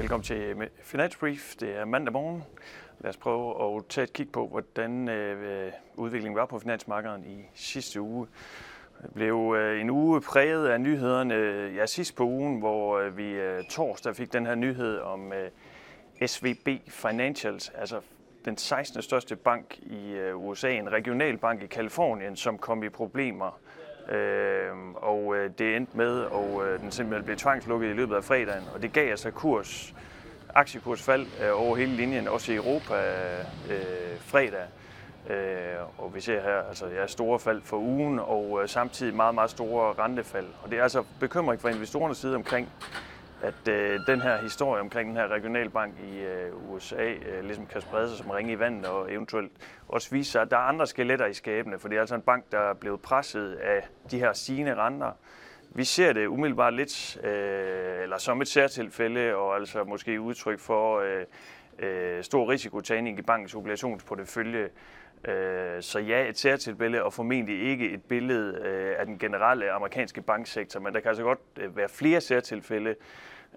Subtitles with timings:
[0.00, 1.54] Velkommen til øh, Finansbrief.
[1.56, 2.44] Det er mandag morgen.
[3.00, 7.44] Lad os prøve at tage et kig på, hvordan øh, udviklingen var på finansmarkedet i
[7.54, 8.26] sidste uge.
[9.02, 11.34] Det blev øh, en uge præget af nyhederne
[11.76, 13.36] ja, sidst på ugen, hvor vi
[13.70, 15.32] torsdag fik den her nyhed om
[16.26, 18.00] SVB Financials, altså
[18.44, 19.02] den 16.
[19.02, 23.60] største bank i USA, en regional bank i Kalifornien, som kom i problemer
[24.10, 28.24] Øh, og øh, det endte med, at øh, den simpelthen blev tvangslukket i løbet af
[28.24, 29.94] fredagen, og det gav altså kurs,
[30.54, 34.64] aktiekursfald øh, over hele linjen, også i Europa øh, øh, fredag.
[35.30, 35.36] Øh,
[35.98, 39.50] og vi ser her altså, ja, store fald for ugen, og øh, samtidig meget, meget
[39.50, 40.46] store rentefald.
[40.62, 42.68] Og det er altså bekymring fra investorernes side omkring,
[43.42, 47.80] at øh, den her historie omkring den her regionalbank i øh, USA øh, ligesom kan
[47.80, 49.52] sprede sig som ringe i vandet og eventuelt
[49.88, 52.22] også vise sig, at der er andre skeletter i skabene, for det er altså en
[52.22, 55.12] bank, der er blevet presset af de her stigende renter.
[55.74, 61.00] Vi ser det umiddelbart lidt øh, eller som et særtilfælde, og altså måske udtryk for
[61.00, 61.24] øh,
[61.80, 64.68] øh, stor risikotagning i bankens obligationsportefølje.
[65.24, 70.22] Øh, så ja, et særtilfælde, og formentlig ikke et billede øh, af den generelle amerikanske
[70.22, 72.94] banksektor, men der kan altså godt øh, være flere særtilfælde,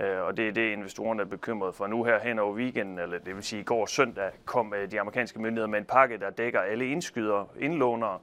[0.00, 1.86] øh, og det er det, investorerne er bekymret for.
[1.86, 5.00] Nu her hen over weekenden, eller det vil sige i går søndag, kom øh, de
[5.00, 8.18] amerikanske myndigheder med en pakke, der dækker alle indskyder, indlånere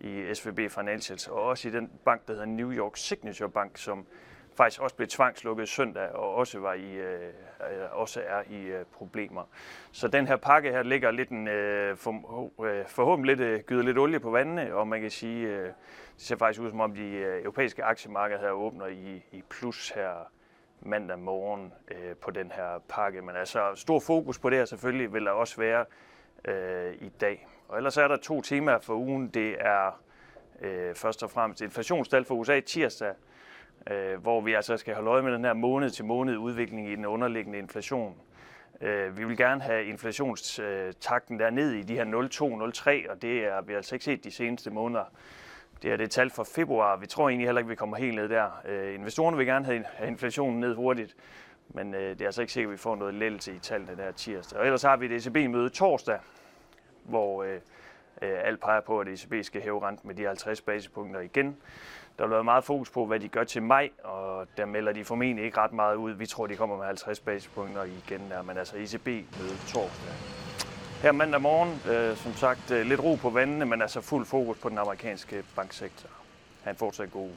[0.00, 4.06] i SVB Financials, og også i den bank, der hedder New York Signature Bank, som
[4.56, 7.32] faktisk også blev tvangslukket søndag og også var i øh,
[7.92, 9.42] også er i øh, problemer.
[9.92, 13.82] Så den her pakke her ligger lidt en øh, for, øh, forhåbentlig lidt øh, gyder
[13.82, 15.64] lidt olie på vandene, og man kan sige øh,
[16.16, 19.90] det ser faktisk ud som om de øh, europæiske aktiemarkeder her åbner i, i plus
[19.90, 20.30] her
[20.80, 23.22] mandag morgen øh, på den her pakke.
[23.22, 25.84] Men altså stor fokus på det her selvfølgelig vil der også være
[26.44, 27.46] øh, i dag.
[27.68, 29.28] Og ellers er der to temaer for ugen.
[29.28, 30.00] Det er
[30.60, 33.14] øh, først og fremmest inflationstal for USA tirsdag,
[33.90, 36.96] øh, hvor vi altså skal holde øje med den her måned til måned udvikling i
[36.96, 38.16] den underliggende inflation.
[38.80, 43.60] Øh, vi vil gerne have inflationstakten der ned i de her 0,2-0,3, og det er
[43.60, 45.04] vi altså ikke set de seneste måneder.
[45.82, 46.96] Det er det tal for februar.
[46.96, 48.62] Vi tror egentlig heller ikke, vi kommer helt ned der.
[48.68, 51.16] Øh, investorerne vil gerne have inflationen ned hurtigt,
[51.68, 54.12] men øh, det er altså ikke sikkert, at vi får noget lettelse i tallene der
[54.12, 54.58] tirsdag.
[54.58, 56.18] Og ellers har vi et ECB-møde torsdag,
[57.04, 57.60] hvor øh,
[58.22, 61.56] Øh, alt peger på, at ECB skal hæve renten med de 50 basispunkter igen.
[62.18, 65.04] Der har været meget fokus på, hvad de gør til maj, og der melder de
[65.04, 66.12] formentlig ikke ret meget ud.
[66.12, 70.14] Vi tror, de kommer med 50 basispunkter igen der, men altså ECB møde torsdag.
[71.02, 74.58] Her mandag morgen, øh, som sagt, øh, lidt ro på vandene, men altså fuld fokus
[74.58, 76.08] på den amerikanske banksektor.
[76.64, 77.30] Han fortsat god